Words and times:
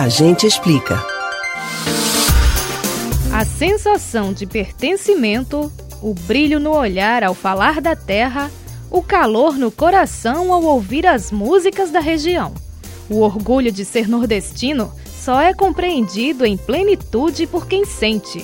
A 0.00 0.08
gente 0.08 0.46
explica. 0.46 0.98
A 3.30 3.44
sensação 3.44 4.32
de 4.32 4.46
pertencimento, 4.46 5.70
o 6.00 6.14
brilho 6.14 6.58
no 6.58 6.70
olhar 6.70 7.22
ao 7.22 7.34
falar 7.34 7.82
da 7.82 7.94
terra, 7.94 8.50
o 8.90 9.02
calor 9.02 9.58
no 9.58 9.70
coração 9.70 10.54
ao 10.54 10.62
ouvir 10.64 11.06
as 11.06 11.30
músicas 11.30 11.90
da 11.90 12.00
região. 12.00 12.54
O 13.10 13.20
orgulho 13.20 13.70
de 13.70 13.84
ser 13.84 14.08
nordestino 14.08 14.90
só 15.04 15.38
é 15.38 15.52
compreendido 15.52 16.46
em 16.46 16.56
plenitude 16.56 17.46
por 17.46 17.66
quem 17.66 17.84
sente. 17.84 18.42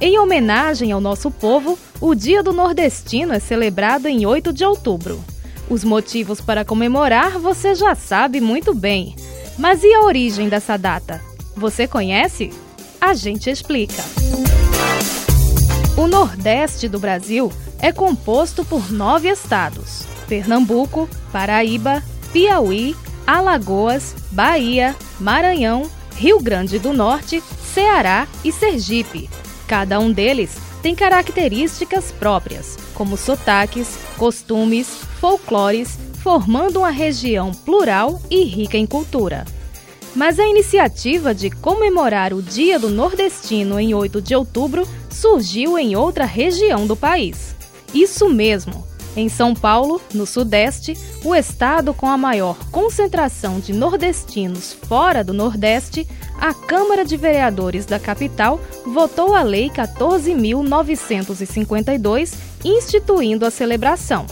Em 0.00 0.18
homenagem 0.18 0.90
ao 0.90 1.00
nosso 1.00 1.30
povo, 1.30 1.78
o 2.00 2.16
Dia 2.16 2.42
do 2.42 2.52
Nordestino 2.52 3.32
é 3.32 3.38
celebrado 3.38 4.08
em 4.08 4.26
8 4.26 4.52
de 4.52 4.64
outubro. 4.64 5.22
Os 5.70 5.84
motivos 5.84 6.40
para 6.40 6.64
comemorar 6.64 7.38
você 7.38 7.76
já 7.76 7.94
sabe 7.94 8.40
muito 8.40 8.74
bem. 8.74 9.14
Mas 9.58 9.82
e 9.82 9.94
a 9.94 10.02
origem 10.02 10.48
dessa 10.48 10.76
data? 10.76 11.20
Você 11.56 11.86
conhece? 11.88 12.50
A 13.00 13.14
gente 13.14 13.48
explica. 13.48 14.02
O 15.96 16.06
Nordeste 16.06 16.88
do 16.88 16.98
Brasil 16.98 17.50
é 17.80 17.90
composto 17.90 18.64
por 18.64 18.92
nove 18.92 19.28
estados: 19.30 20.02
Pernambuco, 20.28 21.08
Paraíba, 21.32 22.02
Piauí, 22.32 22.94
Alagoas, 23.26 24.14
Bahia, 24.30 24.94
Maranhão, 25.18 25.90
Rio 26.16 26.38
Grande 26.38 26.78
do 26.78 26.92
Norte, 26.92 27.42
Ceará 27.72 28.28
e 28.44 28.52
Sergipe. 28.52 29.30
Cada 29.66 29.98
um 29.98 30.12
deles 30.12 30.56
tem 30.82 30.94
características 30.94 32.12
próprias, 32.12 32.78
como 32.94 33.16
sotaques, 33.16 33.98
costumes, 34.16 34.86
folclores, 35.20 35.98
formando 36.26 36.80
uma 36.80 36.90
região 36.90 37.52
plural 37.52 38.20
e 38.28 38.42
rica 38.42 38.76
em 38.76 38.84
cultura. 38.84 39.44
Mas 40.12 40.40
a 40.40 40.44
iniciativa 40.44 41.32
de 41.32 41.50
comemorar 41.50 42.34
o 42.34 42.42
Dia 42.42 42.80
do 42.80 42.90
Nordestino 42.90 43.78
em 43.78 43.94
8 43.94 44.20
de 44.20 44.34
outubro 44.34 44.88
surgiu 45.08 45.78
em 45.78 45.94
outra 45.94 46.24
região 46.24 46.84
do 46.84 46.96
país. 46.96 47.54
Isso 47.94 48.28
mesmo, 48.28 48.84
em 49.14 49.28
São 49.28 49.54
Paulo, 49.54 50.02
no 50.12 50.26
Sudeste, 50.26 50.98
o 51.24 51.32
estado 51.32 51.94
com 51.94 52.08
a 52.08 52.18
maior 52.18 52.56
concentração 52.72 53.60
de 53.60 53.72
nordestinos 53.72 54.72
fora 54.72 55.22
do 55.22 55.32
Nordeste, 55.32 56.08
a 56.40 56.52
Câmara 56.52 57.04
de 57.04 57.16
Vereadores 57.16 57.86
da 57.86 58.00
capital 58.00 58.60
votou 58.84 59.32
a 59.32 59.44
Lei 59.44 59.70
14.952, 59.70 62.34
instituindo 62.64 63.46
a 63.46 63.50
celebração. 63.52 64.26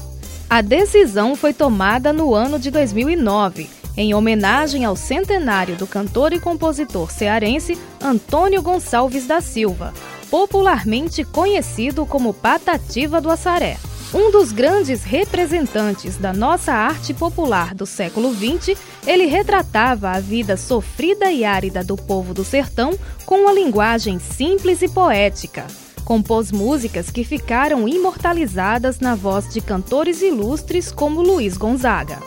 A 0.48 0.60
decisão 0.60 1.34
foi 1.34 1.52
tomada 1.52 2.12
no 2.12 2.34
ano 2.34 2.58
de 2.58 2.70
2009 2.70 3.68
em 3.96 4.14
homenagem 4.14 4.84
ao 4.84 4.96
centenário 4.96 5.76
do 5.76 5.86
cantor 5.86 6.32
e 6.32 6.40
compositor 6.40 7.10
cearense 7.10 7.78
Antônio 8.02 8.60
Gonçalves 8.60 9.26
da 9.26 9.40
Silva, 9.40 9.94
popularmente 10.30 11.24
conhecido 11.24 12.04
como 12.04 12.34
Patativa 12.34 13.20
do 13.20 13.30
Assaré. 13.30 13.76
Um 14.12 14.30
dos 14.30 14.52
grandes 14.52 15.02
representantes 15.02 16.16
da 16.16 16.32
nossa 16.32 16.72
arte 16.72 17.12
popular 17.12 17.74
do 17.74 17.84
século 17.84 18.32
XX, 18.32 18.78
ele 19.06 19.26
retratava 19.26 20.10
a 20.10 20.20
vida 20.20 20.56
sofrida 20.56 21.32
e 21.32 21.44
árida 21.44 21.82
do 21.82 21.96
povo 21.96 22.32
do 22.32 22.44
sertão 22.44 22.96
com 23.26 23.40
uma 23.40 23.52
linguagem 23.52 24.20
simples 24.20 24.82
e 24.82 24.88
poética. 24.88 25.66
Compôs 26.04 26.52
músicas 26.52 27.10
que 27.10 27.24
ficaram 27.24 27.88
imortalizadas 27.88 29.00
na 29.00 29.14
voz 29.14 29.48
de 29.52 29.60
cantores 29.60 30.20
ilustres 30.20 30.92
como 30.92 31.22
Luiz 31.22 31.56
Gonzaga. 31.56 32.18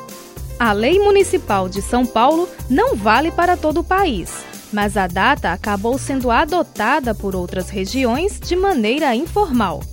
A 0.59 0.71
Lei 0.71 0.97
Municipal 0.97 1.69
de 1.69 1.81
São 1.81 2.05
Paulo 2.05 2.49
não 2.67 2.95
vale 2.95 3.29
para 3.29 3.55
todo 3.55 3.81
o 3.81 3.83
país, 3.83 4.31
mas 4.73 4.97
a 4.97 5.05
data 5.05 5.51
acabou 5.51 5.99
sendo 5.99 6.31
adotada 6.31 7.13
por 7.13 7.35
outras 7.35 7.69
regiões 7.69 8.39
de 8.39 8.55
maneira 8.55 9.13
informal. 9.15 9.83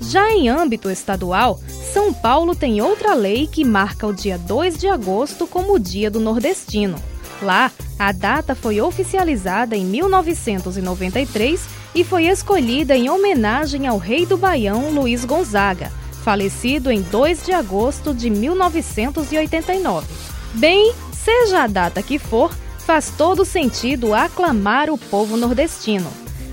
Já 0.00 0.30
em 0.30 0.48
âmbito 0.48 0.88
estadual, 0.88 1.60
São 1.92 2.12
Paulo 2.12 2.54
tem 2.54 2.80
outra 2.80 3.14
lei 3.14 3.48
que 3.48 3.64
marca 3.64 4.06
o 4.06 4.12
dia 4.12 4.38
2 4.38 4.78
de 4.78 4.88
agosto 4.88 5.46
como 5.46 5.74
o 5.74 5.78
Dia 5.78 6.10
do 6.10 6.20
Nordestino. 6.20 6.96
Lá, 7.40 7.72
a 8.08 8.12
data 8.12 8.54
foi 8.54 8.80
oficializada 8.80 9.76
em 9.76 9.84
1993 9.84 11.64
e 11.94 12.02
foi 12.02 12.26
escolhida 12.26 12.96
em 12.96 13.08
homenagem 13.08 13.86
ao 13.86 13.98
rei 13.98 14.26
do 14.26 14.36
Baião 14.36 14.90
Luiz 14.90 15.24
Gonzaga 15.24 15.90
falecido 16.22 16.90
em 16.90 17.02
2 17.02 17.44
de 17.44 17.52
agosto 17.52 18.14
de 18.14 18.30
1989. 18.30 20.06
Bem, 20.54 20.94
seja 21.12 21.64
a 21.64 21.66
data 21.66 22.02
que 22.02 22.18
for, 22.18 22.54
faz 22.78 23.12
todo 23.16 23.44
sentido 23.44 24.14
aclamar 24.14 24.88
o 24.88 24.96
povo 24.96 25.36
nordestino. 25.36 26.10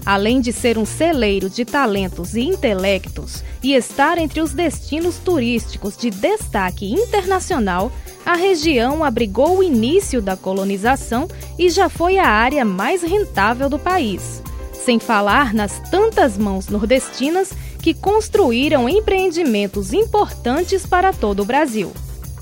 Além 0.09 0.41
de 0.41 0.51
ser 0.51 0.75
um 0.75 0.87
celeiro 0.87 1.51
de 1.51 1.63
talentos 1.63 2.33
e 2.33 2.41
intelectos 2.41 3.43
e 3.61 3.75
estar 3.75 4.17
entre 4.17 4.41
os 4.41 4.53
destinos 4.53 5.17
turísticos 5.17 5.95
de 5.95 6.09
destaque 6.09 6.91
internacional, 6.91 7.91
a 8.25 8.33
região 8.33 9.03
abrigou 9.03 9.59
o 9.59 9.63
início 9.63 10.19
da 10.19 10.35
colonização 10.35 11.27
e 11.59 11.69
já 11.69 11.89
foi 11.89 12.17
a 12.17 12.27
área 12.27 12.65
mais 12.65 13.03
rentável 13.03 13.69
do 13.69 13.77
país. 13.77 14.41
Sem 14.73 14.97
falar 14.97 15.53
nas 15.53 15.77
tantas 15.91 16.39
mãos 16.39 16.69
nordestinas 16.69 17.53
que 17.79 17.93
construíram 17.93 18.89
empreendimentos 18.89 19.93
importantes 19.93 20.87
para 20.87 21.13
todo 21.13 21.43
o 21.43 21.45
Brasil. 21.45 21.93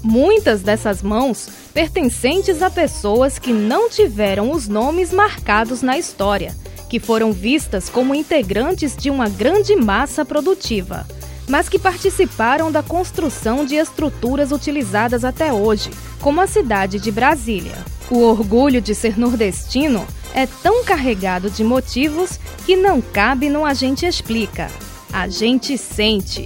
Muitas 0.02 0.62
dessas 0.62 1.04
mãos 1.04 1.50
pertencentes 1.74 2.62
a 2.62 2.70
pessoas 2.70 3.38
que 3.38 3.52
não 3.52 3.90
tiveram 3.90 4.52
os 4.52 4.70
nomes 4.70 5.12
marcados 5.12 5.82
na 5.82 5.98
história, 5.98 6.56
que 6.90 7.00
foram 7.00 7.32
vistas 7.32 7.90
como 7.90 8.16
integrantes 8.16 8.96
de 8.96 9.10
uma 9.10 9.30
grande 9.30 9.76
massa 9.76 10.24
produtiva, 10.26 11.06
mas 11.48 11.70
que 11.70 11.80
participaram 11.80 12.72
da 12.72 12.84
construção 12.84 13.66
de 13.66 13.76
estruturas 13.76 14.52
utilizadas 14.52 15.24
até 15.24 15.52
hoje, 15.52 15.90
como 16.22 16.42
a 16.42 16.48
cidade 16.48 17.00
de 17.00 17.12
Brasília. 17.12 17.76
O 18.10 18.20
orgulho 18.20 18.82
de 18.82 18.96
ser 18.96 19.18
nordestino 19.18 20.06
é 20.34 20.46
tão 20.46 20.84
carregado 20.84 21.50
de 21.50 21.64
motivos 21.64 22.40
que 22.66 22.76
não 22.76 23.02
cabe 23.02 23.50
no 23.50 23.66
A 23.66 23.74
Gente 23.74 24.06
Explica 24.06 24.70
a 25.12 25.28
gente 25.28 25.78
sente. 25.78 26.46